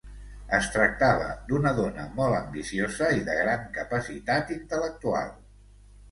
Es 0.59 0.67
tractava 0.75 1.25
d'una 1.49 1.73
dona 1.79 2.05
molt 2.19 2.37
ambiciosa 2.37 3.09
i 3.17 3.21
de 3.27 3.35
gran 3.41 3.67
capacitat 3.75 4.49
intel·lectual. 4.57 5.29